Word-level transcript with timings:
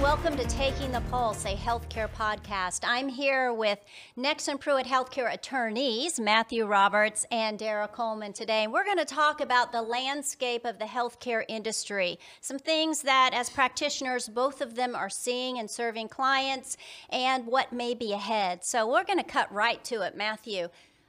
welcome 0.00 0.34
to 0.34 0.46
Taking 0.46 0.92
the 0.92 1.02
Pulse, 1.10 1.44
a 1.44 1.54
healthcare 1.54 2.08
podcast. 2.08 2.80
I'm 2.84 3.10
here 3.10 3.52
with 3.52 3.78
Nexsen 4.16 4.58
Pruet 4.58 4.86
Healthcare 4.86 5.30
attorneys, 5.30 6.18
Matthew 6.18 6.64
Roberts 6.64 7.26
and 7.30 7.58
Dara 7.58 7.86
Coleman 7.86 8.32
today. 8.32 8.64
And 8.64 8.72
we're 8.72 8.86
going 8.86 8.96
to 8.96 9.04
talk 9.04 9.42
about 9.42 9.72
the 9.72 9.82
landscape 9.82 10.64
of 10.64 10.78
the 10.78 10.86
healthcare 10.86 11.44
industry, 11.50 12.18
some 12.40 12.58
things 12.58 13.02
that 13.02 13.32
as 13.34 13.50
practitioners, 13.50 14.26
both 14.26 14.62
of 14.62 14.74
them 14.74 14.94
are 14.94 15.10
seeing 15.10 15.58
and 15.58 15.70
serving 15.70 16.08
clients, 16.08 16.78
and 17.10 17.46
what 17.46 17.70
may 17.70 17.92
be 17.92 18.14
ahead. 18.14 18.64
So 18.64 18.90
we're 18.90 19.04
going 19.04 19.18
to 19.18 19.24
cut 19.24 19.52
right 19.52 19.84
to 19.84 20.00
it, 20.00 20.16
Matthew. 20.16 20.68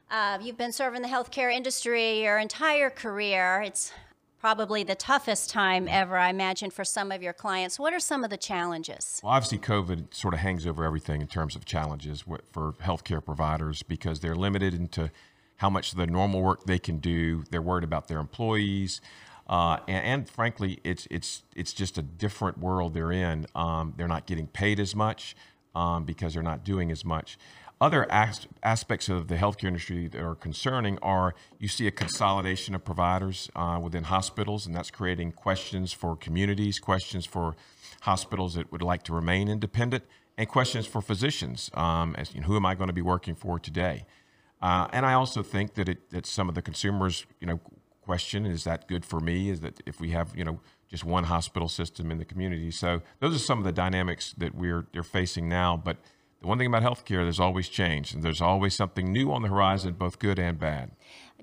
Uh, 0.09 0.37
you've 0.41 0.57
been 0.57 0.73
serving 0.73 1.01
the 1.01 1.07
healthcare 1.07 1.51
industry 1.51 2.23
your 2.23 2.39
entire 2.39 2.89
career. 2.89 3.63
It's 3.65 3.93
probably 4.41 4.83
the 4.83 4.95
toughest 4.95 5.51
time 5.51 5.87
ever, 5.87 6.17
I 6.17 6.31
imagine, 6.31 6.71
for 6.71 6.83
some 6.83 7.11
of 7.11 7.21
your 7.21 7.31
clients. 7.31 7.77
What 7.77 7.93
are 7.93 7.99
some 7.99 8.23
of 8.23 8.31
the 8.31 8.37
challenges? 8.37 9.21
Well, 9.23 9.33
obviously, 9.33 9.59
COVID 9.59 10.15
sort 10.15 10.33
of 10.33 10.39
hangs 10.39 10.65
over 10.65 10.83
everything 10.83 11.21
in 11.21 11.27
terms 11.27 11.55
of 11.55 11.63
challenges 11.63 12.25
for 12.51 12.73
healthcare 12.73 13.23
providers 13.23 13.83
because 13.83 14.19
they're 14.19 14.35
limited 14.35 14.73
into 14.73 15.11
how 15.57 15.69
much 15.69 15.91
of 15.91 15.99
the 15.99 16.07
normal 16.07 16.41
work 16.41 16.65
they 16.65 16.79
can 16.79 16.97
do. 16.97 17.43
They're 17.51 17.61
worried 17.61 17.83
about 17.83 18.07
their 18.07 18.17
employees. 18.17 18.99
Uh, 19.47 19.77
and, 19.87 20.05
and, 20.05 20.29
frankly, 20.29 20.79
it's 20.83 21.07
it's 21.11 21.43
it's 21.55 21.71
just 21.71 21.99
a 21.99 22.01
different 22.01 22.57
world 22.57 22.95
they're 22.95 23.11
in. 23.11 23.45
Um, 23.53 23.93
they're 23.95 24.07
not 24.07 24.25
getting 24.25 24.47
paid 24.47 24.79
as 24.79 24.95
much 24.95 25.35
um, 25.75 26.03
because 26.03 26.33
they're 26.33 26.41
not 26.41 26.65
doing 26.65 26.89
as 26.89 27.05
much. 27.05 27.37
Other 27.81 28.09
as- 28.11 28.45
aspects 28.61 29.09
of 29.09 29.27
the 29.27 29.37
healthcare 29.37 29.65
industry 29.65 30.07
that 30.07 30.21
are 30.21 30.35
concerning 30.35 30.99
are 31.01 31.33
you 31.57 31.67
see 31.67 31.87
a 31.87 31.91
consolidation 31.91 32.75
of 32.75 32.85
providers 32.85 33.49
uh, 33.55 33.79
within 33.81 34.03
hospitals, 34.03 34.67
and 34.67 34.75
that's 34.75 34.91
creating 34.91 35.31
questions 35.31 35.91
for 35.91 36.15
communities, 36.15 36.77
questions 36.77 37.25
for 37.25 37.55
hospitals 38.01 38.53
that 38.53 38.71
would 38.71 38.83
like 38.83 39.01
to 39.01 39.13
remain 39.13 39.47
independent, 39.47 40.03
and 40.37 40.47
questions 40.47 40.85
for 40.85 41.01
physicians 41.01 41.71
um, 41.73 42.15
as 42.19 42.35
you 42.35 42.41
know, 42.41 42.47
who 42.47 42.55
am 42.55 42.67
I 42.67 42.75
going 42.75 42.89
to 42.89 42.93
be 42.93 43.01
working 43.01 43.33
for 43.33 43.57
today? 43.57 44.05
Uh, 44.61 44.87
and 44.93 45.03
I 45.03 45.13
also 45.13 45.41
think 45.41 45.73
that 45.73 45.89
it, 45.89 46.11
that 46.11 46.27
some 46.27 46.47
of 46.49 46.53
the 46.53 46.61
consumers, 46.61 47.25
you 47.39 47.47
know, 47.47 47.59
question 48.03 48.45
is 48.45 48.63
that 48.63 48.87
good 48.87 49.03
for 49.03 49.19
me? 49.19 49.49
Is 49.49 49.61
that 49.61 49.81
if 49.87 49.99
we 49.99 50.11
have 50.11 50.35
you 50.35 50.43
know 50.43 50.59
just 50.87 51.03
one 51.03 51.23
hospital 51.23 51.67
system 51.67 52.11
in 52.11 52.19
the 52.19 52.25
community? 52.25 52.69
So 52.69 53.01
those 53.19 53.35
are 53.35 53.39
some 53.39 53.57
of 53.57 53.63
the 53.63 53.71
dynamics 53.71 54.35
that 54.37 54.53
we're 54.53 54.85
they're 54.91 55.01
facing 55.01 55.49
now, 55.49 55.81
but 55.83 55.97
the 56.41 56.47
one 56.47 56.57
thing 56.57 56.67
about 56.67 56.81
healthcare, 56.83 57.23
there's 57.23 57.39
always 57.39 57.69
change, 57.69 58.13
and 58.13 58.23
there's 58.23 58.41
always 58.41 58.75
something 58.75 59.11
new 59.13 59.31
on 59.31 59.43
the 59.43 59.47
horizon, 59.47 59.93
both 59.93 60.19
good 60.19 60.39
and 60.39 60.59
bad. 60.59 60.91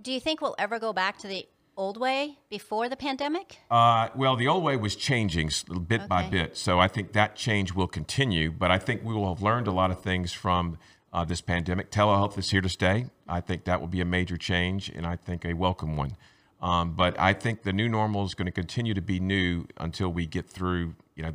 Do 0.01 0.13
you 0.13 0.21
think 0.21 0.41
we'll 0.41 0.57
ever 0.59 0.79
go 0.79 0.93
back 0.93 1.19
to 1.19 1.29
the 1.29 1.47
old 1.77 1.97
way 1.97 2.39
before 2.51 2.89
the 2.89 2.97
pandemic? 2.97 3.59
Uh, 3.71 4.09
well, 4.17 4.35
the 4.35 4.49
old 4.49 4.65
way 4.65 4.77
was 4.77 4.97
changing 4.97 5.51
bit 5.87 6.01
okay. 6.01 6.09
by 6.09 6.29
bit, 6.29 6.57
so 6.57 6.81
I 6.81 6.89
think 6.89 7.13
that 7.13 7.37
change 7.37 7.73
will 7.73 7.87
continue. 7.87 8.51
But 8.51 8.73
I 8.73 8.79
think 8.79 9.05
we 9.05 9.15
will 9.15 9.33
have 9.33 9.43
learned 9.43 9.69
a 9.69 9.73
lot 9.73 9.93
of 9.93 10.01
things 10.03 10.33
from 10.33 10.79
uh, 11.13 11.25
this 11.25 11.41
pandemic. 11.41 11.93
Telehealth 11.93 12.37
is 12.37 12.51
here 12.51 12.61
to 12.61 12.69
stay. 12.69 13.07
I 13.29 13.41
think 13.41 13.65
that 13.65 13.81
will 13.81 13.89
be 13.89 14.01
a 14.01 14.05
major 14.05 14.37
change, 14.37 14.89
and 14.89 15.07
I 15.07 15.15
think 15.15 15.45
a 15.45 15.55
welcome 15.55 15.97
one. 15.97 16.17
Um, 16.61 16.95
but 16.95 17.19
I 17.21 17.35
think 17.35 17.63
the 17.63 17.73
new 17.73 17.89
normal 17.89 18.25
is 18.25 18.35
going 18.35 18.47
to 18.47 18.53
continue 18.53 18.95
to 18.95 19.01
be 19.01 19.21
new 19.21 19.67
until 19.77 20.09
we 20.09 20.27
get 20.27 20.49
through, 20.49 20.97
you 21.15 21.23
know, 21.23 21.35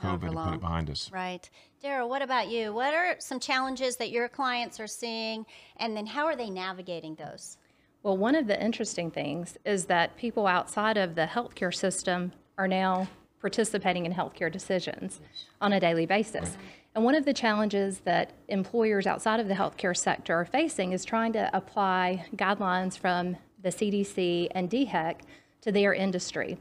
COVID 0.00 0.28
and 0.28 0.36
put 0.36 0.54
it 0.54 0.60
behind 0.60 0.90
us. 0.90 1.10
Right. 1.12 1.48
Dara, 1.82 2.06
what 2.06 2.22
about 2.22 2.48
you? 2.48 2.72
What 2.72 2.94
are 2.94 3.16
some 3.18 3.40
challenges 3.40 3.96
that 3.96 4.10
your 4.10 4.28
clients 4.28 4.80
are 4.80 4.86
seeing, 4.86 5.46
and 5.76 5.96
then 5.96 6.06
how 6.06 6.26
are 6.26 6.36
they 6.36 6.50
navigating 6.50 7.14
those? 7.14 7.56
Well, 8.02 8.16
one 8.16 8.34
of 8.34 8.46
the 8.46 8.62
interesting 8.62 9.10
things 9.10 9.58
is 9.64 9.84
that 9.86 10.16
people 10.16 10.46
outside 10.46 10.96
of 10.96 11.14
the 11.14 11.26
healthcare 11.26 11.74
system 11.74 12.32
are 12.56 12.68
now 12.68 13.08
participating 13.40 14.06
in 14.06 14.12
healthcare 14.12 14.50
decisions 14.50 15.20
on 15.60 15.72
a 15.72 15.80
daily 15.80 16.06
basis. 16.06 16.56
And 16.94 17.04
one 17.04 17.14
of 17.14 17.24
the 17.24 17.32
challenges 17.32 18.00
that 18.00 18.32
employers 18.48 19.06
outside 19.06 19.38
of 19.38 19.48
the 19.48 19.54
healthcare 19.54 19.96
sector 19.96 20.34
are 20.34 20.44
facing 20.44 20.92
is 20.92 21.04
trying 21.04 21.32
to 21.34 21.54
apply 21.56 22.26
guidelines 22.36 22.98
from 22.98 23.36
the 23.62 23.68
CDC 23.68 24.48
and 24.52 24.68
DHEC 24.68 25.20
to 25.62 25.72
their 25.72 25.94
industry. 25.94 26.58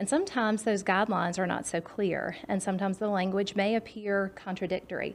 And 0.00 0.08
sometimes 0.08 0.62
those 0.62 0.82
guidelines 0.82 1.38
are 1.38 1.46
not 1.46 1.66
so 1.66 1.82
clear, 1.82 2.34
and 2.48 2.62
sometimes 2.62 2.96
the 2.96 3.08
language 3.08 3.54
may 3.54 3.74
appear 3.74 4.32
contradictory. 4.34 5.14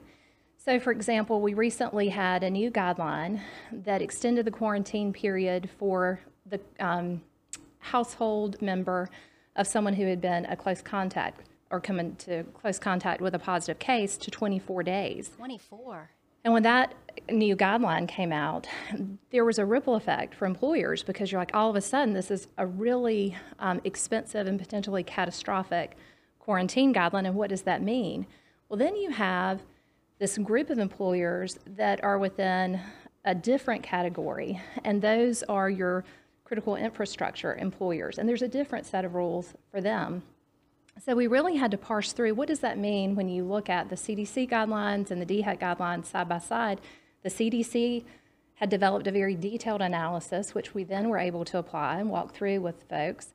So, 0.58 0.80
for 0.80 0.92
example, 0.92 1.42
we 1.42 1.56
recently 1.56 2.10
had 2.10 2.44
a 2.44 2.52
new 2.52 2.70
guideline 2.70 3.42
that 3.72 4.04
extended 4.04 4.46
the 4.46 4.52
quarantine 4.52 5.12
period 5.12 5.72
for 5.80 6.20
the 6.46 6.60
um, 6.80 7.24
household 7.80 8.62
member 8.62 9.10
of 9.56 9.66
someone 9.66 9.96
who 9.96 10.06
had 10.06 10.22
been 10.22 10.46
a 10.46 10.56
close 10.56 10.84
contact 10.84 11.42
or 11.72 11.80
come 11.80 12.00
into 12.00 12.44
close 12.54 12.78
contact 12.78 13.22
with 13.22 13.34
a 13.34 13.40
positive 13.40 13.80
case 13.80 14.18
to 14.18 14.30
24 14.30 14.84
days. 14.84 15.32
24. 15.36 16.12
And 16.46 16.54
when 16.54 16.64
that 16.64 16.94
new 17.30 17.56
guideline 17.56 18.08
came 18.08 18.32
out, 18.32 18.68
there 19.32 19.44
was 19.44 19.58
a 19.58 19.66
ripple 19.66 19.96
effect 19.96 20.36
for 20.36 20.46
employers 20.46 21.02
because 21.02 21.32
you're 21.32 21.42
like, 21.42 21.56
all 21.56 21.72
of 21.72 21.76
a 21.76 21.82
sudden, 21.82 22.14
this 22.14 22.30
is 22.30 22.48
a 22.60 22.68
really 22.68 23.36
um, 23.58 23.82
expensive 23.84 24.46
and 24.46 24.60
potentially 24.60 25.04
catastrophic 25.04 25.98
quarantine 26.38 26.94
guideline. 26.94 27.26
And 27.26 27.34
what 27.34 27.50
does 27.50 27.64
that 27.64 27.82
mean? 27.82 28.28
Well, 28.70 28.78
then 28.78 28.96
you 28.96 29.10
have 29.10 29.64
this 30.20 30.38
group 30.38 30.70
of 30.70 30.78
employers 30.78 31.58
that 31.66 32.04
are 32.04 32.20
within 32.20 32.80
a 33.26 33.34
different 33.34 33.82
category, 33.82 34.62
and 34.84 35.02
those 35.02 35.42
are 35.44 35.68
your 35.68 36.06
critical 36.44 36.76
infrastructure 36.76 37.56
employers. 37.56 38.20
And 38.20 38.30
there's 38.30 38.44
a 38.44 38.48
different 38.48 38.86
set 38.86 39.04
of 39.04 39.16
rules 39.16 39.56
for 39.72 39.82
them. 39.82 40.22
So 41.04 41.14
we 41.16 41.28
really 41.28 41.58
had 41.58 41.72
to 41.72 41.78
parse 41.78 42.14
through 42.14 42.36
what 42.36 42.48
does 42.48 42.62
that 42.62 42.78
mean 42.78 43.16
when 43.16 43.28
you 43.28 43.44
look 43.44 43.70
at 43.70 43.90
the 43.90 43.96
CDC 43.96 44.50
guidelines 44.50 45.12
and 45.12 45.22
the 45.22 45.26
DHEC 45.26 45.60
guidelines 45.60 46.06
side 46.06 46.30
by 46.30 46.40
side. 46.40 46.80
The 47.24 47.30
CDC 47.30 48.04
had 48.56 48.70
developed 48.70 49.06
a 49.06 49.12
very 49.12 49.36
detailed 49.36 49.82
analysis, 49.82 50.56
which 50.56 50.74
we 50.74 50.84
then 50.84 51.10
were 51.10 51.18
able 51.18 51.44
to 51.46 51.58
apply 51.58 52.00
and 52.00 52.10
walk 52.10 52.34
through 52.34 52.62
with 52.62 52.84
folks, 52.90 53.34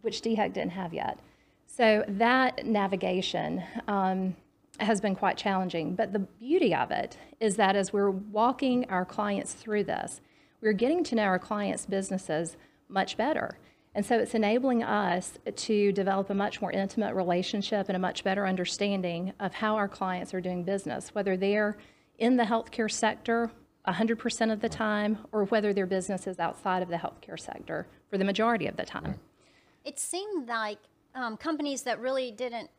which 0.00 0.22
DHEC 0.22 0.54
didn't 0.54 0.70
have 0.70 0.94
yet. 0.94 1.18
So 1.66 2.04
that 2.08 2.64
navigation 2.64 3.62
um, 3.86 4.34
has 4.80 5.00
been 5.00 5.14
quite 5.14 5.36
challenging. 5.36 5.94
But 5.94 6.12
the 6.12 6.20
beauty 6.20 6.74
of 6.74 6.90
it 6.90 7.18
is 7.38 7.56
that 7.56 7.76
as 7.76 7.92
we're 7.92 8.10
walking 8.10 8.88
our 8.88 9.04
clients 9.04 9.52
through 9.52 9.84
this, 9.84 10.20
we're 10.60 10.72
getting 10.72 11.04
to 11.04 11.14
know 11.14 11.24
our 11.24 11.38
clients' 11.38 11.84
businesses 11.84 12.56
much 12.88 13.16
better. 13.16 13.58
And 13.94 14.04
so 14.04 14.18
it's 14.18 14.34
enabling 14.34 14.82
us 14.82 15.38
to 15.54 15.92
develop 15.92 16.30
a 16.30 16.34
much 16.34 16.60
more 16.60 16.72
intimate 16.72 17.14
relationship 17.14 17.88
and 17.88 17.96
a 17.96 18.00
much 18.00 18.24
better 18.24 18.46
understanding 18.46 19.32
of 19.38 19.54
how 19.54 19.76
our 19.76 19.88
clients 19.88 20.34
are 20.34 20.40
doing 20.40 20.64
business, 20.64 21.14
whether 21.14 21.36
they're 21.36 21.76
in 22.18 22.36
the 22.36 22.44
healthcare 22.44 22.90
sector 22.90 23.50
100% 23.86 24.52
of 24.52 24.60
the 24.60 24.68
time 24.68 25.18
or 25.30 25.44
whether 25.44 25.72
their 25.72 25.86
business 25.86 26.26
is 26.26 26.38
outside 26.38 26.82
of 26.82 26.88
the 26.88 26.96
healthcare 26.96 27.38
sector 27.38 27.86
for 28.08 28.18
the 28.18 28.24
majority 28.24 28.66
of 28.66 28.76
the 28.76 28.84
time. 28.84 29.20
It 29.84 29.98
seemed 29.98 30.48
like 30.48 30.78
um, 31.14 31.36
companies 31.36 31.82
that 31.82 32.00
really 32.00 32.30
didn't 32.30 32.70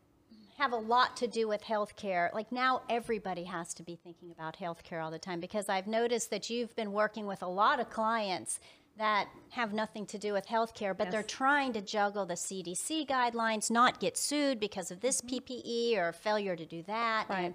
have 0.58 0.72
a 0.72 0.78
lot 0.78 1.16
to 1.18 1.28
do 1.28 1.48
with 1.48 1.62
healthcare. 1.62 2.34
Like 2.34 2.52
now, 2.52 2.82
everybody 2.90 3.44
has 3.44 3.74
to 3.76 3.84
be 3.84 4.00
thinking 4.04 4.32
about 4.32 4.58
healthcare 4.58 5.04
all 5.04 5.12
the 5.12 5.20
time 5.20 5.40
because 5.40 5.70
I've 5.70 5.86
noticed 5.86 6.30
that 6.32 6.50
you've 6.50 6.76
been 6.76 6.92
working 6.92 7.28
with 7.28 7.44
a 7.44 7.48
lot 7.48 7.80
of 7.80 7.90
clients 7.90 8.60
that 8.98 9.28
have 9.50 9.74
nothing 9.74 10.06
to 10.08 10.18
do 10.18 10.34
with 10.34 10.48
healthcare, 10.48 10.96
but 10.98 11.06
yes. 11.06 11.12
they're 11.12 11.24
trying 11.24 11.74
to 11.74 11.82
juggle 11.82 12.26
the 12.26 12.36
CDC 12.36 13.08
guidelines, 13.08 13.70
not 13.70 14.00
get 14.00 14.18
sued 14.18 14.60
because 14.60 14.92
of 14.92 15.02
this 15.02 15.22
mm-hmm. 15.22 15.36
PPE 15.36 15.98
or 15.98 16.14
failure 16.14 16.56
to 16.56 16.66
do 16.66 16.84
that. 16.84 17.26
Right. 17.30 17.46
And, 17.46 17.54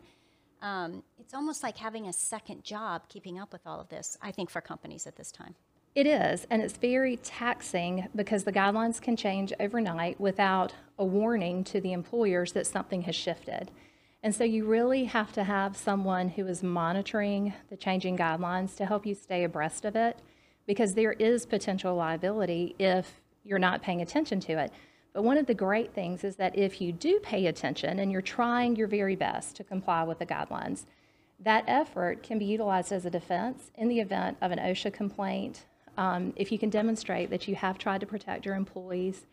um, 0.62 1.02
it's 1.18 1.32
almost 1.32 1.62
like 1.62 1.78
having 1.78 2.06
a 2.06 2.12
second 2.12 2.64
job 2.64 3.08
keeping 3.08 3.38
up 3.38 3.52
with 3.52 3.62
all 3.66 3.80
of 3.80 3.88
this, 3.88 4.18
I 4.20 4.30
think, 4.30 4.50
for 4.50 4.60
companies 4.60 5.06
at 5.06 5.16
this 5.16 5.32
time. 5.32 5.54
It 5.94 6.06
is, 6.06 6.46
and 6.50 6.62
it's 6.62 6.76
very 6.76 7.16
taxing 7.16 8.08
because 8.14 8.44
the 8.44 8.52
guidelines 8.52 9.00
can 9.00 9.16
change 9.16 9.52
overnight 9.58 10.20
without 10.20 10.74
a 10.98 11.04
warning 11.04 11.64
to 11.64 11.80
the 11.80 11.92
employers 11.92 12.52
that 12.52 12.66
something 12.66 13.02
has 13.02 13.16
shifted. 13.16 13.70
And 14.22 14.34
so 14.34 14.44
you 14.44 14.66
really 14.66 15.04
have 15.04 15.32
to 15.32 15.44
have 15.44 15.76
someone 15.76 16.28
who 16.28 16.46
is 16.46 16.62
monitoring 16.62 17.54
the 17.70 17.76
changing 17.76 18.18
guidelines 18.18 18.76
to 18.76 18.86
help 18.86 19.04
you 19.04 19.14
stay 19.14 19.42
abreast 19.42 19.84
of 19.84 19.96
it 19.96 20.18
because 20.66 20.94
there 20.94 21.12
is 21.12 21.46
potential 21.46 21.94
liability 21.94 22.74
if 22.78 23.20
you're 23.44 23.58
not 23.58 23.82
paying 23.82 24.02
attention 24.02 24.40
to 24.40 24.52
it. 24.52 24.72
But 25.12 25.22
one 25.22 25.38
of 25.38 25.46
the 25.46 25.54
great 25.54 25.92
things 25.92 26.22
is 26.22 26.36
that 26.36 26.56
if 26.56 26.80
you 26.80 26.92
do 26.92 27.18
pay 27.20 27.46
attention 27.46 27.98
and 27.98 28.12
you're 28.12 28.22
trying 28.22 28.76
your 28.76 28.86
very 28.86 29.16
best 29.16 29.56
to 29.56 29.64
comply 29.64 30.04
with 30.04 30.18
the 30.18 30.26
guidelines, 30.26 30.84
that 31.40 31.64
effort 31.66 32.22
can 32.22 32.38
be 32.38 32.44
utilized 32.44 32.92
as 32.92 33.06
a 33.06 33.10
defense 33.10 33.70
in 33.74 33.88
the 33.88 34.00
event 34.00 34.36
of 34.40 34.52
an 34.52 34.58
OSHA 34.58 34.92
complaint. 34.92 35.64
Um, 35.96 36.32
if 36.36 36.52
you 36.52 36.58
can 36.58 36.70
demonstrate 36.70 37.30
that 37.30 37.48
you 37.48 37.54
have 37.56 37.78
tried 37.78 38.00
to 38.00 38.06
protect 38.06 38.44
your 38.44 38.54
employees, 38.54 39.26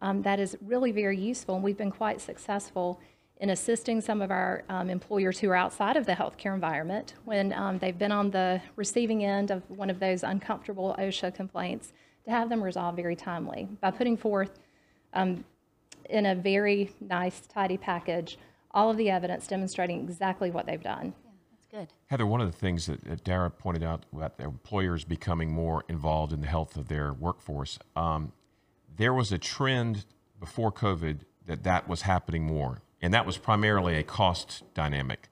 um, 0.00 0.22
that 0.22 0.38
is 0.38 0.56
really 0.62 0.92
very 0.92 1.18
useful. 1.18 1.56
And 1.56 1.64
we've 1.64 1.76
been 1.76 1.90
quite 1.90 2.20
successful 2.20 3.00
in 3.40 3.50
assisting 3.50 4.00
some 4.00 4.20
of 4.20 4.30
our 4.30 4.64
um, 4.68 4.90
employers 4.90 5.38
who 5.38 5.48
are 5.50 5.54
outside 5.54 5.96
of 5.96 6.06
the 6.06 6.12
healthcare 6.12 6.54
environment 6.54 7.14
when 7.24 7.52
um, 7.52 7.78
they've 7.78 7.98
been 7.98 8.12
on 8.12 8.30
the 8.30 8.60
receiving 8.76 9.24
end 9.24 9.50
of 9.50 9.62
one 9.70 9.90
of 9.90 10.00
those 10.00 10.22
uncomfortable 10.22 10.94
OSHA 10.98 11.34
complaints 11.34 11.92
to 12.24 12.30
have 12.30 12.48
them 12.48 12.62
resolved 12.62 12.96
very 12.96 13.14
timely 13.16 13.68
by 13.80 13.90
putting 13.90 14.16
forth 14.16 14.58
um, 15.14 15.44
in 16.10 16.26
a 16.26 16.34
very 16.34 16.90
nice, 17.00 17.40
tidy 17.40 17.76
package 17.76 18.38
all 18.72 18.90
of 18.90 18.96
the 18.96 19.10
evidence 19.10 19.46
demonstrating 19.46 20.00
exactly 20.00 20.50
what 20.50 20.66
they've 20.66 20.82
done. 20.82 21.14
That's 21.52 21.66
good. 21.70 21.88
Heather, 22.06 22.26
one 22.26 22.40
of 22.40 22.50
the 22.50 22.56
things 22.56 22.86
that, 22.86 23.02
that 23.04 23.24
Dara 23.24 23.50
pointed 23.50 23.82
out 23.82 24.04
about 24.12 24.36
the 24.36 24.44
employers 24.44 25.04
becoming 25.04 25.50
more 25.50 25.84
involved 25.88 26.32
in 26.32 26.40
the 26.40 26.46
health 26.46 26.76
of 26.76 26.88
their 26.88 27.12
workforce, 27.12 27.78
um, 27.96 28.32
there 28.96 29.14
was 29.14 29.32
a 29.32 29.38
trend 29.38 30.04
before 30.40 30.72
COVID 30.72 31.20
that 31.46 31.62
that 31.64 31.88
was 31.88 32.02
happening 32.02 32.44
more, 32.44 32.82
and 33.00 33.14
that 33.14 33.26
was 33.26 33.38
primarily 33.38 33.96
a 33.96 34.02
cost 34.02 34.62
dynamic, 34.74 35.28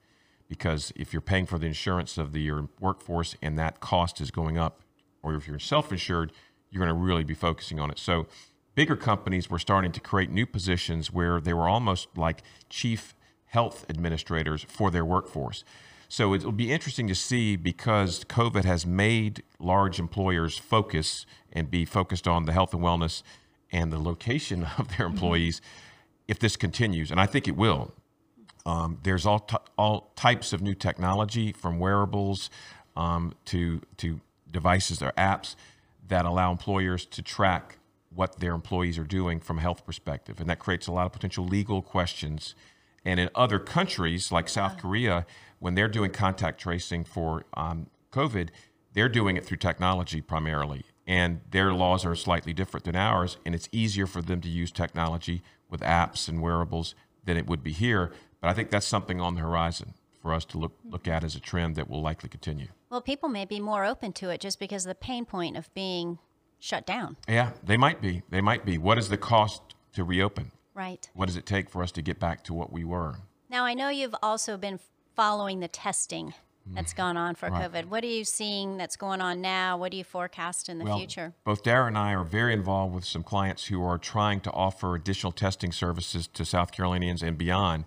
because 0.47 0.93
if 0.95 1.13
you're 1.13 1.21
paying 1.21 1.45
for 1.45 1.57
the 1.57 1.67
insurance 1.67 2.17
of 2.17 2.31
the, 2.31 2.41
your 2.41 2.69
workforce 2.79 3.35
and 3.41 3.57
that 3.57 3.79
cost 3.79 4.21
is 4.21 4.31
going 4.31 4.57
up, 4.57 4.81
or 5.21 5.35
if 5.35 5.47
you're 5.47 5.59
self-insured, 5.59 6.31
you're 6.69 6.83
going 6.83 6.95
to 6.95 7.01
really 7.01 7.23
be 7.23 7.33
focusing 7.33 7.79
on 7.79 7.91
it. 7.91 7.99
So, 7.99 8.27
bigger 8.75 8.95
companies 8.95 9.49
were 9.49 9.59
starting 9.59 9.91
to 9.91 9.99
create 9.99 10.29
new 10.29 10.45
positions 10.45 11.11
where 11.11 11.41
they 11.41 11.53
were 11.53 11.67
almost 11.67 12.07
like 12.15 12.43
chief 12.69 13.15
health 13.47 13.85
administrators 13.89 14.65
for 14.69 14.91
their 14.91 15.03
workforce. 15.03 15.63
So 16.09 16.33
it'll 16.33 16.51
be 16.51 16.71
interesting 16.71 17.07
to 17.07 17.15
see 17.15 17.55
because 17.55 18.23
COVID 18.25 18.63
has 18.63 18.85
made 18.85 19.43
large 19.59 19.99
employers 19.99 20.57
focus 20.57 21.25
and 21.51 21.69
be 21.69 21.83
focused 21.85 22.27
on 22.27 22.45
the 22.45 22.53
health 22.53 22.73
and 22.73 22.81
wellness 22.81 23.23
and 23.71 23.91
the 23.91 23.99
location 23.99 24.63
of 24.77 24.89
their 24.89 25.07
mm-hmm. 25.07 25.15
employees 25.15 25.61
if 26.27 26.39
this 26.39 26.55
continues. 26.55 27.11
And 27.11 27.19
I 27.19 27.25
think 27.25 27.47
it 27.47 27.55
will. 27.55 27.93
Um, 28.65 28.99
there's 29.03 29.25
all, 29.25 29.39
t- 29.39 29.55
all 29.77 30.11
types 30.15 30.51
of 30.53 30.61
new 30.61 30.73
technology 30.73 31.53
from 31.53 31.79
wearables 31.79 32.49
um, 32.95 33.33
to, 33.45 33.81
to 33.97 34.19
devices 34.51 35.01
or 35.01 35.11
apps 35.13 35.55
that 36.07 36.25
allow 36.25 36.51
employers 36.51 37.05
to 37.05 37.21
track 37.21 37.77
what 38.13 38.39
their 38.39 38.53
employees 38.53 38.97
are 38.97 39.03
doing 39.03 39.39
from 39.39 39.59
a 39.59 39.61
health 39.61 39.85
perspective. 39.85 40.39
And 40.39 40.49
that 40.49 40.59
creates 40.59 40.87
a 40.87 40.91
lot 40.91 41.05
of 41.05 41.11
potential 41.11 41.45
legal 41.45 41.81
questions. 41.81 42.55
And 43.05 43.19
in 43.19 43.29
other 43.35 43.59
countries 43.59 44.31
like 44.31 44.49
South 44.49 44.77
Korea, 44.77 45.25
when 45.59 45.75
they're 45.75 45.87
doing 45.87 46.11
contact 46.11 46.59
tracing 46.59 47.03
for 47.03 47.45
um, 47.53 47.87
COVID, 48.11 48.49
they're 48.93 49.09
doing 49.09 49.37
it 49.37 49.45
through 49.45 49.57
technology 49.57 50.21
primarily. 50.21 50.83
And 51.07 51.39
their 51.51 51.73
laws 51.73 52.05
are 52.05 52.15
slightly 52.15 52.53
different 52.53 52.83
than 52.83 52.95
ours. 52.95 53.37
And 53.45 53.55
it's 53.55 53.69
easier 53.71 54.05
for 54.05 54.21
them 54.21 54.41
to 54.41 54.49
use 54.49 54.71
technology 54.71 55.41
with 55.69 55.81
apps 55.81 56.27
and 56.27 56.41
wearables 56.41 56.95
than 57.23 57.37
it 57.37 57.47
would 57.47 57.63
be 57.63 57.71
here. 57.71 58.11
But 58.41 58.49
I 58.49 58.53
think 58.53 58.69
that's 58.69 58.85
something 58.85 59.21
on 59.21 59.35
the 59.35 59.41
horizon 59.41 59.93
for 60.21 60.33
us 60.33 60.45
to 60.45 60.57
look, 60.57 60.73
look 60.83 61.07
at 61.07 61.23
as 61.23 61.35
a 61.35 61.39
trend 61.39 61.75
that 61.75 61.89
will 61.89 62.01
likely 62.01 62.29
continue. 62.29 62.67
Well, 62.89 63.01
people 63.01 63.29
may 63.29 63.45
be 63.45 63.59
more 63.59 63.85
open 63.85 64.13
to 64.13 64.29
it 64.29 64.41
just 64.41 64.59
because 64.59 64.85
of 64.85 64.89
the 64.89 64.95
pain 64.95 65.25
point 65.25 65.57
of 65.57 65.73
being 65.73 66.19
shut 66.59 66.85
down. 66.85 67.17
Yeah, 67.27 67.51
they 67.63 67.77
might 67.77 68.01
be. 68.01 68.23
They 68.29 68.41
might 68.41 68.65
be. 68.65 68.77
What 68.77 68.97
is 68.97 69.09
the 69.09 69.17
cost 69.17 69.61
to 69.93 70.03
reopen? 70.03 70.51
Right. 70.73 71.09
What 71.13 71.27
does 71.27 71.37
it 71.37 71.45
take 71.45 71.69
for 71.69 71.81
us 71.81 71.91
to 71.93 72.01
get 72.01 72.19
back 72.19 72.43
to 72.45 72.53
what 72.53 72.71
we 72.71 72.83
were? 72.83 73.15
Now, 73.49 73.65
I 73.65 73.73
know 73.73 73.89
you've 73.89 74.15
also 74.21 74.57
been 74.57 74.79
following 75.15 75.59
the 75.59 75.67
testing 75.67 76.33
that's 76.73 76.93
Mm. 76.93 76.97
gone 76.97 77.17
on 77.17 77.35
for 77.35 77.49
COVID. 77.49 77.85
What 77.85 78.03
are 78.03 78.07
you 78.07 78.23
seeing 78.23 78.77
that's 78.77 78.95
going 78.95 79.21
on 79.21 79.41
now? 79.41 79.77
What 79.77 79.91
do 79.91 79.97
you 79.97 80.03
forecast 80.03 80.69
in 80.69 80.77
the 80.77 80.85
Well, 80.85 80.97
future? 80.97 81.33
Both 81.43 81.63
Dara 81.63 81.87
and 81.87 81.97
I 81.97 82.13
are 82.13 82.23
very 82.23 82.53
involved 82.53 82.93
with 82.93 83.05
some 83.05 83.23
clients 83.23 83.65
who 83.65 83.83
are 83.83 83.97
trying 83.97 84.41
to 84.41 84.51
offer 84.51 84.95
additional 84.95 85.31
testing 85.31 85.71
services 85.71 86.27
to 86.27 86.45
South 86.45 86.71
Carolinians 86.71 87.21
and 87.23 87.37
beyond, 87.37 87.85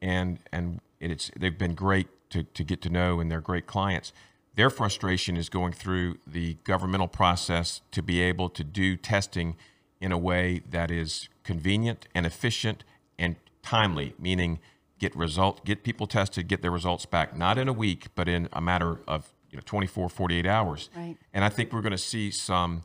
and 0.00 0.38
and 0.52 0.80
it's 1.00 1.30
they've 1.36 1.58
been 1.58 1.74
great 1.74 2.08
to, 2.30 2.42
to 2.44 2.64
get 2.64 2.80
to 2.82 2.90
know, 2.90 3.20
and 3.20 3.30
they're 3.30 3.40
great 3.40 3.66
clients. 3.66 4.12
Their 4.54 4.70
frustration 4.70 5.36
is 5.36 5.48
going 5.48 5.72
through 5.72 6.18
the 6.26 6.58
governmental 6.64 7.08
process 7.08 7.80
to 7.90 8.02
be 8.02 8.20
able 8.20 8.48
to 8.50 8.62
do 8.64 8.96
testing 8.96 9.56
in 10.00 10.12
a 10.12 10.18
way 10.18 10.62
that 10.68 10.90
is 10.90 11.28
convenient 11.42 12.06
and 12.14 12.26
efficient 12.26 12.84
and 13.18 13.36
timely, 13.62 14.14
meaning 14.18 14.58
get 15.02 15.16
result 15.16 15.64
get 15.64 15.82
people 15.82 16.06
tested, 16.06 16.46
get 16.46 16.62
their 16.62 16.70
results 16.70 17.04
back 17.04 17.36
not 17.36 17.58
in 17.58 17.68
a 17.68 17.72
week, 17.72 18.06
but 18.14 18.28
in 18.28 18.48
a 18.52 18.60
matter 18.60 19.00
of 19.08 19.34
you 19.50 19.56
know 19.56 19.62
24, 19.66 20.08
48 20.08 20.46
hours. 20.46 20.88
Right. 20.96 21.16
And 21.34 21.44
I 21.44 21.48
think 21.48 21.72
we're 21.72 21.82
going 21.82 21.90
to 21.90 21.98
see 21.98 22.30
some 22.30 22.84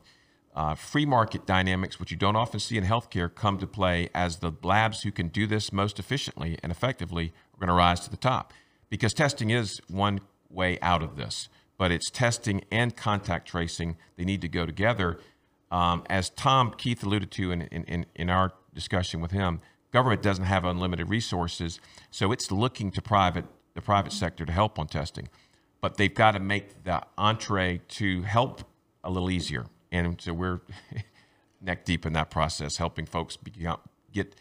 uh, 0.54 0.74
free 0.74 1.06
market 1.06 1.46
dynamics, 1.46 2.00
which 2.00 2.10
you 2.10 2.16
don't 2.16 2.34
often 2.34 2.58
see 2.58 2.76
in 2.76 2.84
healthcare, 2.84 3.32
come 3.32 3.56
to 3.58 3.66
play 3.66 4.10
as 4.14 4.38
the 4.38 4.52
labs 4.64 5.02
who 5.02 5.12
can 5.12 5.28
do 5.28 5.46
this 5.46 5.72
most 5.72 6.00
efficiently 6.00 6.58
and 6.62 6.72
effectively 6.72 7.32
are 7.54 7.60
going 7.60 7.68
to 7.68 7.74
rise 7.74 8.00
to 8.00 8.10
the 8.10 8.16
top. 8.16 8.52
Because 8.90 9.14
testing 9.14 9.50
is 9.50 9.80
one 9.88 10.20
way 10.50 10.76
out 10.82 11.02
of 11.02 11.16
this, 11.16 11.48
but 11.76 11.92
it's 11.92 12.10
testing 12.10 12.64
and 12.72 12.96
contact 12.96 13.46
tracing. 13.46 13.96
They 14.16 14.24
need 14.24 14.40
to 14.40 14.48
go 14.48 14.66
together. 14.66 15.20
Um, 15.70 16.02
as 16.10 16.30
Tom 16.30 16.74
Keith 16.76 17.04
alluded 17.04 17.30
to 17.32 17.52
in, 17.52 17.62
in, 17.62 17.84
in, 17.84 18.06
in 18.16 18.30
our 18.30 18.52
discussion 18.74 19.20
with 19.20 19.30
him, 19.30 19.60
government 19.92 20.22
doesn't 20.22 20.44
have 20.44 20.64
unlimited 20.64 21.08
resources, 21.08 21.80
so 22.10 22.32
it's 22.32 22.50
looking 22.50 22.90
to 22.92 23.02
private 23.02 23.44
the 23.74 23.82
private 23.82 24.12
sector 24.12 24.44
to 24.44 24.52
help 24.52 24.78
on 24.78 24.88
testing 24.88 25.28
but 25.80 25.96
they've 25.96 26.14
got 26.14 26.32
to 26.32 26.40
make 26.40 26.84
the 26.84 27.02
entree 27.16 27.80
to 27.88 28.22
help 28.22 28.62
a 29.04 29.10
little 29.10 29.30
easier. 29.30 29.66
And 29.92 30.20
so 30.20 30.32
we're 30.32 30.60
neck 31.60 31.84
deep 31.84 32.04
in 32.06 32.12
that 32.14 32.30
process, 32.30 32.76
helping 32.76 33.06
folks 33.06 33.36
become, 33.36 33.78
get 34.12 34.34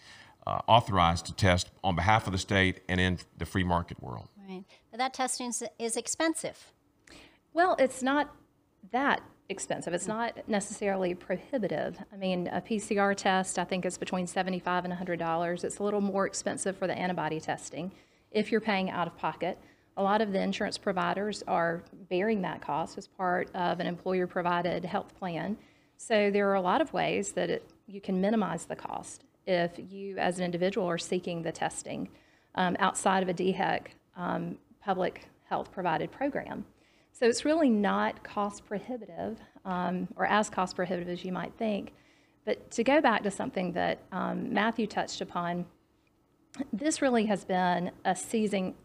uh, 0.46 0.60
authorized 0.68 1.26
to 1.28 1.34
test 1.34 1.70
on 1.84 1.96
behalf 1.96 2.26
of 2.28 2.34
the 2.34 2.40
state 2.40 2.82
and 2.90 3.00
in 3.00 3.20
the 3.38 3.46
free 3.46 3.64
market 3.64 4.02
world. 4.02 4.30
Right. 4.50 4.64
But 4.92 5.00
that 5.00 5.14
testing 5.14 5.50
is, 5.50 5.64
is 5.78 5.96
expensive. 5.96 6.74
Well, 7.54 7.76
it's 7.80 8.02
not 8.02 8.36
that 8.92 9.22
expensive. 9.50 9.94
It's 9.94 10.08
not 10.08 10.48
necessarily 10.48 11.14
prohibitive. 11.14 11.98
I 12.12 12.18
mean, 12.18 12.48
a 12.48 12.62
PCR 12.62 13.16
test, 13.16 13.58
I 13.58 13.64
think, 13.64 13.86
is 13.86 13.98
between 13.98 14.28
75 14.28 14.86
and 14.86 14.94
$100. 14.94 15.64
It's 15.64 15.78
a 15.78 15.84
little 15.84 16.02
more 16.02 16.26
expensive 16.26 16.76
for 16.76 16.88
the 16.88 16.98
antibody 16.98 17.40
testing 17.40 17.92
if 18.32 18.52
you're 18.52 18.62
paying 18.62 18.90
out 18.90 19.08
of 19.08 19.18
pocket. 19.18 19.58
A 19.96 20.04
lot 20.04 20.22
of 20.22 20.32
the 20.32 20.42
insurance 20.42 20.78
providers 20.78 21.44
are 21.48 21.84
bearing 22.10 22.42
that 22.42 22.62
cost 22.62 22.98
as 22.98 23.08
part 23.08 23.50
of 23.56 23.80
an 23.80 23.88
employer 23.88 24.28
provided 24.28 24.84
health 24.86 25.18
plan. 25.18 25.58
So 25.96 26.30
there 26.30 26.50
are 26.50 26.56
a 26.56 26.62
lot 26.62 26.82
of 26.82 26.94
ways 26.94 27.32
that 27.32 27.50
it, 27.50 27.70
you 27.88 28.02
can 28.02 28.22
minimize 28.22 28.66
the 28.66 28.76
cost 28.76 29.24
if 29.48 29.72
you, 29.90 30.18
as 30.18 30.38
an 30.38 30.46
individual, 30.46 30.88
are 30.88 30.98
seeking 30.98 31.42
the 31.42 31.52
testing 31.52 32.10
um, 32.56 32.76
outside 32.80 33.24
of 33.24 33.30
a 33.30 33.34
DHEC 33.34 33.88
um, 34.18 34.58
public 34.82 35.26
health 35.46 35.72
provided 35.72 36.12
program. 36.12 36.66
So 37.20 37.26
it's 37.26 37.46
really 37.46 37.70
not 37.70 38.24
cost 38.24 38.64
prohibitive 38.68 39.40
um, 39.66 40.08
or 40.16 40.28
as 40.28 40.52
cost 40.52 40.76
prohibitive 40.76 41.10
as 41.10 41.26
you 41.26 41.32
might 41.32 41.52
think. 41.58 41.94
But 42.46 42.70
to 42.72 42.84
go 42.84 43.02
back 43.02 43.24
to 43.24 43.32
something 43.32 43.72
that 43.72 44.04
um, 44.12 44.54
Matthew 44.54 44.86
touched 44.86 45.22
upon, 45.22 45.66
this 46.72 47.02
really 47.02 47.26
has 47.26 47.44
been 47.44 47.92
a 48.06 48.16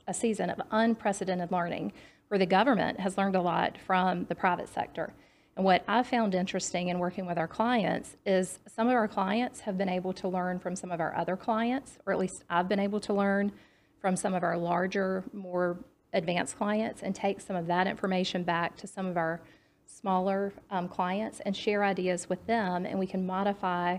a 0.09 0.15
season 0.15 0.51
of 0.51 0.61
unprecedented 0.71 1.53
learning 1.53 1.93
where 2.29 2.39
the 2.39 2.47
government 2.47 2.99
has 3.01 3.19
learned 3.19 3.37
a 3.37 3.41
lot 3.43 3.77
from 3.87 4.25
the 4.25 4.35
private 4.35 4.69
sector. 4.71 5.13
And 5.57 5.67
what 5.67 5.85
I 5.87 6.03
found 6.03 6.35
interesting 6.35 6.89
in 6.89 6.99
working 6.99 7.27
with 7.27 7.37
our 7.37 7.47
clients 7.47 8.17
is 8.25 8.61
some 8.67 8.89
of 8.89 8.95
our 8.95 9.09
clients 9.09 9.61
have 9.61 9.77
been 9.77 9.91
able 9.91 10.15
to 10.15 10.29
learn 10.29 10.59
from 10.59 10.75
some 10.75 10.91
of 10.91 11.01
our 11.03 11.15
other 11.15 11.37
clients, 11.37 11.99
or 12.07 12.15
at 12.15 12.19
least 12.19 12.45
I've 12.49 12.69
been 12.69 12.81
able 12.81 13.01
to 13.01 13.13
learn 13.13 13.53
from 14.01 14.17
some 14.17 14.33
of 14.33 14.43
our 14.43 14.57
larger, 14.57 15.23
more 15.35 15.77
advanced 16.13 16.57
clients 16.57 17.03
and 17.03 17.15
take 17.15 17.41
some 17.41 17.57
of 17.57 17.67
that 17.67 17.87
information 17.87 18.43
back 18.43 18.77
to 18.77 18.87
some 18.87 19.07
of 19.07 19.17
our 19.17 19.41
smaller 19.87 20.53
um, 20.71 20.89
clients 20.89 21.41
and 21.41 21.57
share 21.57 21.85
ideas 21.85 22.29
with 22.29 22.45
them, 22.47 22.87
and 22.87 22.99
we 22.99 23.07
can 23.07 23.27
modify 23.27 23.99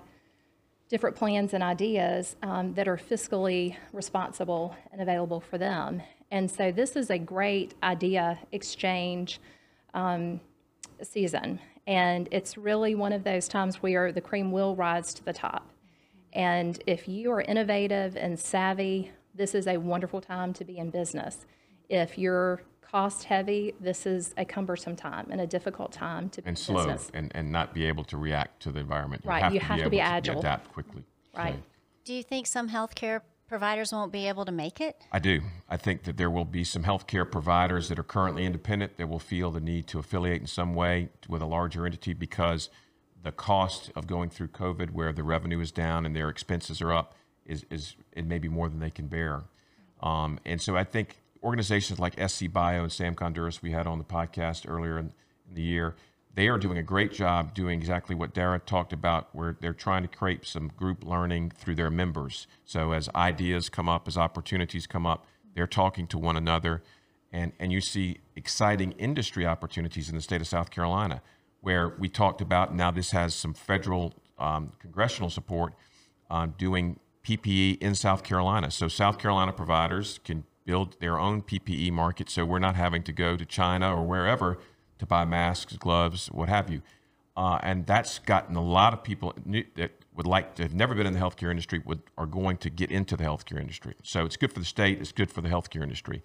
different 0.90 1.16
plans 1.16 1.54
and 1.54 1.64
ideas 1.64 2.36
um, 2.44 2.74
that 2.76 2.88
are 2.88 2.98
fiscally 2.98 3.76
responsible 3.92 4.76
and 4.92 5.02
available 5.02 5.40
for 5.40 5.58
them. 5.58 6.02
And 6.30 6.50
so 6.50 6.72
this 6.72 6.96
is 6.96 7.10
a 7.10 7.18
great 7.18 7.74
idea 7.82 8.40
exchange 8.52 9.40
um, 9.94 10.40
season. 11.02 11.60
And 11.86 12.30
it's 12.32 12.58
really 12.58 12.96
one 12.96 13.14
of 13.14 13.24
those 13.24 13.48
times 13.48 13.78
where 13.78 14.12
the 14.12 14.22
cream 14.22 14.52
will 14.52 14.76
rise 14.76 15.14
to 15.16 15.24
the 15.24 15.34
top. 15.34 15.70
And 16.32 16.82
if 16.88 17.08
you 17.08 17.32
are 17.32 17.42
innovative 17.42 18.16
and 18.16 18.40
savvy, 18.40 19.12
this 19.36 19.54
is 19.54 19.68
a 19.68 19.78
wonderful 19.78 20.22
time 20.22 20.54
to 20.54 20.66
be 20.66 20.78
in 20.78 20.90
business. 20.90 21.46
If 21.94 22.18
you're 22.18 22.64
cost 22.82 23.26
heavy, 23.26 23.76
this 23.80 24.08
is 24.08 24.34
a 24.36 24.44
cumbersome 24.46 24.96
time 24.96 25.28
and 25.30 25.40
a 25.40 25.46
difficult 25.46 25.92
time 25.92 26.28
to 26.30 26.42
be 26.42 26.48
And 26.48 26.58
in 26.58 26.64
slow 26.64 26.78
business. 26.86 27.12
and, 27.14 27.32
and 27.36 27.52
not 27.52 27.72
be 27.72 27.86
able 27.86 28.04
to 28.06 28.18
react 28.18 28.64
to 28.64 28.72
the 28.72 28.80
environment. 28.80 29.24
Right, 29.24 29.54
you 29.54 29.60
have 29.60 29.84
to 29.84 29.92
be 29.92 30.00
able 30.00 30.08
agile. 30.10 30.40
adapt 30.40 30.72
quickly. 30.74 31.04
Right. 31.38 31.54
So 31.54 31.60
Do 32.06 32.14
you 32.16 32.24
think 32.24 32.48
some 32.48 32.68
healthcare 32.70 33.22
providers 33.48 33.92
won't 33.92 34.12
be 34.12 34.28
able 34.28 34.44
to 34.46 34.52
make 34.52 34.82
it? 34.82 35.00
I 35.12 35.20
do. 35.20 35.42
I 35.70 35.78
think 35.78 36.04
that 36.06 36.18
there 36.18 36.32
will 36.32 36.46
be 36.46 36.64
some 36.64 36.84
healthcare 36.84 37.30
providers 37.30 37.90
that 37.90 38.00
are 38.00 38.04
currently 38.04 38.44
independent 38.44 38.98
that 38.98 39.08
will 39.08 39.20
feel 39.20 39.52
the 39.52 39.62
need 39.62 39.86
to 39.88 40.00
affiliate 40.00 40.42
in 40.42 40.48
some 40.48 40.74
way 40.74 41.10
with 41.30 41.44
a 41.44 41.48
larger 41.48 41.86
entity 41.86 42.14
because 42.14 42.72
the 43.22 43.32
cost 43.32 43.92
of 43.96 44.08
going 44.08 44.32
through 44.32 44.48
COVID, 44.48 44.90
where 44.90 45.14
the 45.14 45.22
revenue 45.24 45.60
is 45.60 45.72
down 45.72 46.08
and 46.08 46.16
their 46.16 46.30
expenses 46.30 46.82
are 46.82 46.92
up, 46.92 47.14
is, 47.46 47.68
is 47.70 47.96
it 48.14 48.26
may 48.26 48.40
be 48.40 48.48
more 48.48 48.68
than 48.68 48.80
they 48.80 48.90
can 48.90 49.06
bear. 49.06 49.44
Um, 50.02 50.40
and 50.44 50.60
so 50.60 50.76
I 50.76 50.84
think 50.84 51.20
organizations 51.44 52.00
like 52.00 52.20
SC 52.30 52.52
Bio 52.52 52.84
and 52.84 52.92
Sam 52.92 53.16
Konduros 53.16 53.62
we 53.62 53.72
had 53.72 53.86
on 53.88 53.98
the 53.98 54.04
podcast 54.04 54.70
earlier 54.70 54.98
in, 54.98 55.14
in 55.48 55.56
the 55.56 55.62
year, 55.62 55.96
they 56.36 56.48
are 56.48 56.58
doing 56.58 56.78
a 56.78 56.84
great 56.84 57.12
job 57.12 57.54
doing 57.54 57.80
exactly 57.80 58.16
what 58.16 58.34
Dara 58.34 58.60
talked 58.60 58.92
about, 58.92 59.30
where 59.34 59.56
they're 59.60 59.74
trying 59.74 60.02
to 60.02 60.08
create 60.08 60.46
some 60.46 60.70
group 60.70 61.04
learning 61.04 61.52
through 61.52 61.76
their 61.76 61.92
members. 61.92 62.48
So 62.66 62.92
as 62.92 63.08
ideas 63.14 63.70
come 63.70 63.88
up, 63.88 64.08
as 64.08 64.18
opportunities 64.18 64.88
come 64.88 65.06
up, 65.06 65.28
they're 65.54 65.68
talking 65.68 66.08
to 66.08 66.18
one 66.18 66.36
another, 66.36 66.82
and 67.32 67.52
and 67.60 67.72
you 67.72 67.82
see 67.82 68.18
exciting 68.36 68.94
industry 68.94 69.46
opportunities 69.46 70.10
in 70.10 70.16
the 70.16 70.22
state 70.22 70.42
of 70.42 70.48
South 70.48 70.72
Carolina, 70.72 71.22
where 71.62 71.90
we 72.00 72.10
talked 72.10 72.42
about. 72.42 72.74
Now 72.74 72.90
this 72.90 73.12
has 73.12 73.36
some 73.36 73.54
federal 73.54 74.14
um, 74.40 74.72
congressional 74.80 75.30
support 75.30 75.74
on 76.32 76.56
doing 76.58 77.00
PPE 77.24 77.82
in 77.82 77.94
South 77.94 78.24
Carolina. 78.24 78.72
So 78.72 78.88
South 78.88 79.20
Carolina 79.20 79.54
providers 79.54 80.20
can 80.24 80.44
build 80.66 81.00
their 81.00 81.20
own 81.20 81.42
PPE 81.42 81.92
market, 81.92 82.30
so 82.30 82.46
we're 82.46 82.60
not 82.60 82.76
having 82.76 83.04
to 83.04 83.12
go 83.12 83.36
to 83.36 83.46
China 83.46 83.96
or 83.96 84.06
wherever 84.06 84.58
to 85.00 85.06
buy 85.06 85.26
masks, 85.26 85.76
gloves, 85.78 86.28
what 86.28 86.50
have 86.50 86.70
you. 86.70 86.82
Uh, 87.36 87.60
and 87.64 87.86
that's 87.88 88.20
gotten 88.20 88.56
a 88.56 88.64
lot 88.64 88.94
of 88.94 89.04
people 89.04 89.34
that 89.76 89.92
would 90.16 90.28
like 90.28 90.56
to 90.56 90.64
have 90.64 90.74
never 90.74 90.94
been 90.94 91.08
in 91.08 91.14
the 91.14 91.20
healthcare 91.20 91.50
industry 91.50 91.82
would 91.86 92.02
are 92.18 92.28
going 92.28 92.58
to 92.58 92.70
get 92.70 92.92
into 92.92 93.18
the 93.18 93.24
healthcare 93.24 93.60
industry. 93.60 93.96
So 94.04 94.26
it's 94.26 94.38
good 94.38 94.54
for 94.54 94.60
the 94.60 94.66
state. 94.66 95.00
It's 95.02 95.12
good 95.12 95.32
for 95.32 95.42
the 95.42 95.50
healthcare 95.50 95.82
industry. 95.82 96.22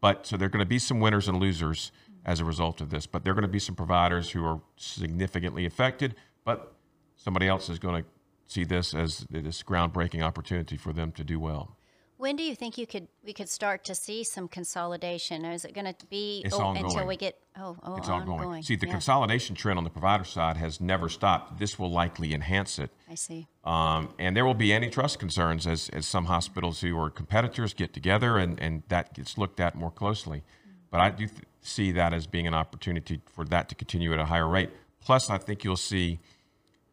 But 0.00 0.26
so 0.26 0.36
there 0.36 0.46
are 0.46 0.50
going 0.50 0.64
to 0.64 0.68
be 0.68 0.78
some 0.78 1.00
winners 1.00 1.28
and 1.28 1.40
losers 1.40 1.92
as 2.24 2.40
a 2.40 2.44
result 2.44 2.80
of 2.80 2.90
this. 2.90 3.06
But 3.06 3.24
there 3.24 3.32
are 3.32 3.34
going 3.34 3.42
to 3.42 3.48
be 3.48 3.58
some 3.58 3.74
providers 3.74 4.30
who 4.30 4.44
are 4.44 4.60
significantly 4.76 5.64
affected. 5.64 6.14
But 6.44 6.74
somebody 7.16 7.48
else 7.48 7.70
is 7.70 7.78
going 7.78 8.02
to 8.02 8.08
see 8.46 8.64
this 8.64 8.94
as 8.94 9.26
this 9.30 9.62
groundbreaking 9.62 10.22
opportunity 10.22 10.76
for 10.76 10.92
them 10.92 11.12
to 11.12 11.24
do 11.24 11.40
well. 11.40 11.76
When 12.20 12.36
do 12.36 12.42
you 12.42 12.54
think 12.54 12.76
you 12.76 12.86
could 12.86 13.08
we 13.24 13.32
could 13.32 13.48
start 13.48 13.82
to 13.84 13.94
see 13.94 14.24
some 14.24 14.46
consolidation? 14.46 15.46
Or 15.46 15.52
is 15.52 15.64
it 15.64 15.72
going 15.72 15.86
to 15.92 16.06
be 16.06 16.44
oh, 16.52 16.60
ongoing. 16.60 16.84
until 16.84 17.06
we 17.06 17.16
get 17.16 17.38
oh, 17.56 17.78
oh 17.82 17.96
It's 17.96 18.10
ongoing. 18.10 18.62
See, 18.62 18.76
the 18.76 18.86
Yeah, 18.86 18.92
consolidation 18.92 19.56
trend 19.56 19.78
on 19.78 19.84
the 19.84 19.90
provider 19.90 20.24
side 20.24 20.58
has 20.58 20.82
never 20.82 21.08
stopped. 21.08 21.58
This 21.58 21.78
will 21.78 21.90
likely 21.90 22.34
enhance 22.34 22.78
it. 22.78 22.90
I 23.10 23.14
see. 23.14 23.48
Um, 23.64 24.12
and 24.18 24.36
there 24.36 24.44
will 24.44 24.52
be 24.52 24.74
antitrust 24.74 25.18
concerns 25.18 25.66
as, 25.66 25.88
as 25.94 26.06
some 26.06 26.26
hospitals 26.26 26.82
who 26.82 26.98
are 27.00 27.08
competitors 27.08 27.72
get 27.72 27.94
together 27.94 28.36
and, 28.36 28.60
and 28.60 28.82
that 28.88 29.14
gets 29.14 29.38
looked 29.38 29.58
at 29.58 29.74
more 29.74 29.90
closely. 29.90 30.42
But 30.90 31.00
I 31.00 31.08
do 31.08 31.26
th- 31.26 31.40
see 31.62 31.90
that 31.92 32.12
as 32.12 32.26
being 32.26 32.46
an 32.46 32.54
opportunity 32.54 33.22
for 33.34 33.46
that 33.46 33.70
to 33.70 33.74
continue 33.74 34.12
at 34.12 34.18
a 34.18 34.26
higher 34.26 34.46
rate. 34.48 34.68
Plus, 35.00 35.30
I 35.30 35.38
think 35.38 35.64
you'll 35.64 35.76
see 35.78 36.20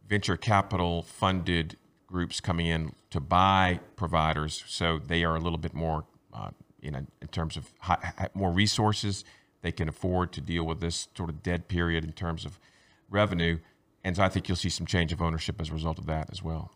venture 0.07 0.38
capital 0.38 1.01
funded 1.01 1.75
groups 2.07 2.39
coming 2.39 2.65
in 2.65 2.93
to 3.11 3.19
buy 3.19 3.79
providers, 3.95 4.63
so 4.67 4.97
they 4.97 5.23
are 5.23 5.35
a 5.35 5.39
little 5.39 5.57
bit 5.57 5.73
more, 5.73 6.05
uh, 6.33 6.49
you 6.81 6.89
know, 6.91 7.05
in 7.21 7.27
terms 7.27 7.57
of 7.57 7.71
hi- 7.79 8.13
hi- 8.17 8.29
more 8.33 8.51
resources. 8.51 9.23
They 9.61 9.71
can 9.71 9.89
afford 9.89 10.31
to 10.33 10.41
deal 10.41 10.63
with 10.63 10.79
this 10.79 11.07
sort 11.15 11.29
of 11.29 11.43
dead 11.43 11.67
period 11.67 12.03
in 12.03 12.13
terms 12.13 12.45
of 12.45 12.59
revenue, 13.09 13.59
and 14.03 14.15
so 14.15 14.23
I 14.23 14.29
think 14.29 14.47
you'll 14.47 14.55
see 14.55 14.69
some 14.69 14.87
change 14.87 15.11
of 15.11 15.21
ownership 15.21 15.59
as 15.59 15.69
a 15.69 15.73
result 15.73 15.99
of 15.99 16.05
that 16.05 16.29
as 16.31 16.41
well. 16.41 16.71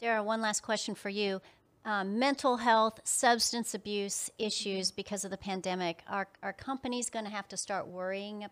Dara, 0.00 0.22
one 0.22 0.40
last 0.40 0.62
question 0.62 0.94
for 0.94 1.08
you. 1.08 1.40
Um, 1.84 2.18
mental 2.18 2.56
health, 2.56 3.00
substance 3.04 3.74
abuse 3.74 4.30
issues 4.38 4.90
because 4.90 5.24
of 5.24 5.30
the 5.30 5.36
pandemic. 5.36 6.02
Are, 6.08 6.28
are 6.42 6.52
companies 6.52 7.10
going 7.10 7.26
to 7.26 7.30
have 7.30 7.46
to 7.48 7.58
start 7.58 7.86
worrying, 7.86 8.46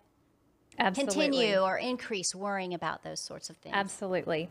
Absolutely. 0.79 1.25
continue 1.29 1.59
or 1.59 1.79
increase 1.79 2.35
worrying 2.35 2.75
about 2.75 3.03
those 3.03 3.21
sorts 3.21 3.49
of 3.49 3.57
things? 3.57 3.75
Absolutely. 3.75 4.51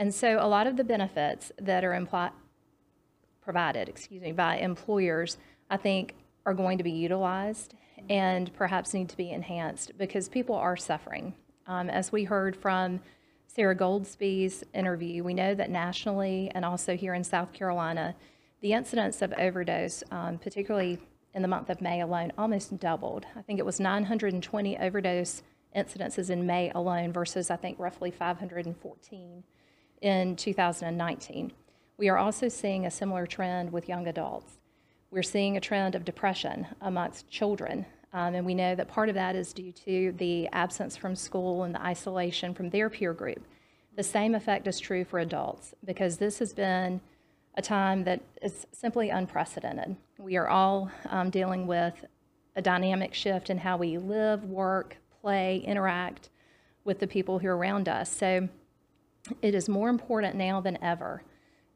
And 0.00 0.14
so 0.14 0.38
a 0.40 0.48
lot 0.48 0.66
of 0.66 0.78
the 0.78 0.82
benefits 0.82 1.52
that 1.60 1.84
are 1.84 2.32
provided, 3.42 3.86
excuse 3.86 4.22
me, 4.22 4.32
by 4.32 4.56
employers, 4.56 5.36
I 5.68 5.76
think 5.76 6.14
are 6.46 6.54
going 6.54 6.78
to 6.78 6.84
be 6.84 6.90
utilized 6.90 7.74
and 8.08 8.50
perhaps 8.54 8.94
need 8.94 9.10
to 9.10 9.16
be 9.18 9.30
enhanced 9.30 9.92
because 9.98 10.26
people 10.26 10.54
are 10.54 10.74
suffering. 10.74 11.34
Um, 11.66 11.90
as 11.90 12.10
we 12.12 12.24
heard 12.24 12.56
from 12.56 13.00
Sara 13.46 13.76
Goldsby's 13.76 14.64
interview, 14.72 15.22
we 15.22 15.34
know 15.34 15.54
that 15.54 15.68
nationally 15.68 16.50
and 16.54 16.64
also 16.64 16.96
here 16.96 17.12
in 17.12 17.22
South 17.22 17.52
Carolina, 17.52 18.14
the 18.62 18.72
incidence 18.72 19.20
of 19.20 19.34
overdose, 19.34 20.02
um, 20.10 20.38
particularly 20.38 20.98
in 21.34 21.42
the 21.42 21.48
month 21.48 21.68
of 21.68 21.82
May 21.82 22.00
alone, 22.00 22.32
almost 22.38 22.80
doubled. 22.80 23.26
I 23.36 23.42
think 23.42 23.58
it 23.58 23.66
was 23.66 23.78
920 23.78 24.78
overdose 24.78 25.42
incidences 25.76 26.30
in 26.30 26.46
May 26.46 26.70
alone 26.70 27.12
versus 27.12 27.50
I 27.50 27.56
think 27.56 27.78
roughly 27.78 28.10
514 28.10 29.44
in 30.00 30.36
2019. 30.36 31.52
We 31.96 32.08
are 32.08 32.18
also 32.18 32.48
seeing 32.48 32.86
a 32.86 32.90
similar 32.90 33.26
trend 33.26 33.72
with 33.72 33.88
young 33.88 34.06
adults. 34.06 34.58
We're 35.10 35.22
seeing 35.22 35.56
a 35.56 35.60
trend 35.60 35.94
of 35.94 36.04
depression 36.04 36.66
amongst 36.80 37.28
children, 37.28 37.84
um, 38.12 38.34
and 38.34 38.46
we 38.46 38.54
know 38.54 38.74
that 38.74 38.88
part 38.88 39.08
of 39.08 39.14
that 39.14 39.36
is 39.36 39.52
due 39.52 39.72
to 39.72 40.12
the 40.16 40.48
absence 40.48 40.96
from 40.96 41.14
school 41.14 41.64
and 41.64 41.74
the 41.74 41.82
isolation 41.82 42.54
from 42.54 42.70
their 42.70 42.88
peer 42.88 43.12
group. 43.12 43.44
The 43.96 44.02
same 44.02 44.34
effect 44.34 44.66
is 44.66 44.80
true 44.80 45.04
for 45.04 45.18
adults 45.18 45.74
because 45.84 46.16
this 46.16 46.38
has 46.38 46.52
been 46.52 47.00
a 47.56 47.62
time 47.62 48.04
that 48.04 48.20
is 48.40 48.66
simply 48.72 49.10
unprecedented. 49.10 49.96
We 50.18 50.36
are 50.36 50.48
all 50.48 50.90
um, 51.08 51.30
dealing 51.30 51.66
with 51.66 52.04
a 52.56 52.62
dynamic 52.62 53.14
shift 53.14 53.50
in 53.50 53.58
how 53.58 53.76
we 53.76 53.98
live, 53.98 54.44
work, 54.44 54.96
play, 55.20 55.58
interact 55.58 56.30
with 56.84 56.98
the 56.98 57.06
people 57.06 57.38
who 57.38 57.48
are 57.48 57.56
around 57.56 57.88
us. 57.88 58.10
So 58.10 58.48
it 59.42 59.54
is 59.54 59.68
more 59.68 59.88
important 59.88 60.36
now 60.36 60.60
than 60.60 60.78
ever 60.82 61.22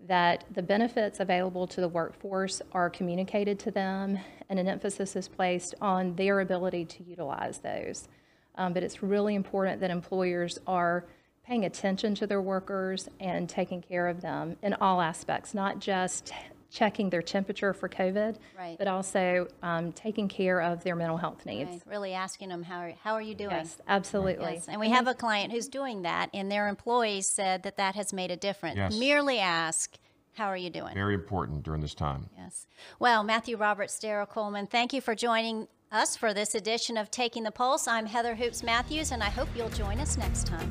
that 0.06 0.44
the 0.50 0.62
benefits 0.62 1.20
available 1.20 1.66
to 1.66 1.80
the 1.80 1.88
workforce 1.88 2.60
are 2.72 2.90
communicated 2.90 3.58
to 3.58 3.70
them 3.70 4.18
and 4.50 4.58
an 4.58 4.68
emphasis 4.68 5.16
is 5.16 5.28
placed 5.28 5.74
on 5.80 6.14
their 6.16 6.40
ability 6.40 6.84
to 6.84 7.02
utilize 7.04 7.58
those. 7.58 8.08
Um, 8.56 8.72
but 8.72 8.82
it's 8.82 9.02
really 9.02 9.34
important 9.34 9.80
that 9.80 9.90
employers 9.90 10.58
are 10.66 11.06
paying 11.46 11.64
attention 11.64 12.14
to 12.14 12.26
their 12.26 12.42
workers 12.42 13.08
and 13.20 13.48
taking 13.48 13.82
care 13.82 14.06
of 14.08 14.20
them 14.20 14.56
in 14.62 14.74
all 14.74 15.00
aspects, 15.00 15.54
not 15.54 15.78
just 15.78 16.32
checking 16.74 17.08
their 17.08 17.22
temperature 17.22 17.72
for 17.72 17.88
COVID, 17.88 18.36
Right. 18.58 18.76
but 18.76 18.88
also 18.88 19.46
um, 19.62 19.92
taking 19.92 20.26
care 20.28 20.60
of 20.60 20.82
their 20.82 20.96
mental 20.96 21.16
health 21.16 21.46
needs. 21.46 21.70
Right, 21.70 21.82
Really 21.86 22.14
asking 22.14 22.48
them, 22.48 22.64
how 22.64 22.80
are, 22.80 22.92
how 23.02 23.14
are 23.14 23.22
you 23.22 23.36
doing? 23.36 23.52
Yes, 23.52 23.78
absolutely. 23.86 24.54
Yes, 24.54 24.66
and 24.68 24.80
we 24.80 24.88
have 24.90 25.06
a 25.06 25.14
client 25.14 25.52
who's 25.52 25.68
doing 25.68 26.02
that, 26.02 26.30
and 26.34 26.50
their 26.50 26.66
employees 26.66 27.28
said 27.28 27.62
that 27.62 27.76
that 27.76 27.94
has 27.94 28.12
made 28.12 28.32
a 28.32 28.36
difference. 28.36 28.76
Yes. 28.76 28.98
Merely 28.98 29.38
ask, 29.38 29.96
how 30.32 30.46
are 30.46 30.56
you 30.56 30.68
doing? 30.68 30.92
Very 30.94 31.14
important 31.14 31.62
during 31.62 31.80
this 31.80 31.94
time. 31.94 32.28
Yes. 32.36 32.66
Well, 32.98 33.22
Matthew 33.22 33.56
Roberts, 33.56 33.96
Dara 34.00 34.26
Coleman, 34.26 34.66
thank 34.66 34.92
you 34.92 35.00
for 35.00 35.14
joining 35.14 35.68
us 35.92 36.16
for 36.16 36.34
this 36.34 36.56
edition 36.56 36.96
of 36.96 37.08
Taking 37.08 37.44
the 37.44 37.52
Pulse. 37.52 37.86
I'm 37.86 38.06
Heather 38.06 38.34
Hoops 38.34 38.64
Matthews, 38.64 39.12
and 39.12 39.22
I 39.22 39.30
hope 39.30 39.48
you'll 39.56 39.68
join 39.68 40.00
us 40.00 40.18
next 40.18 40.48
time. 40.48 40.68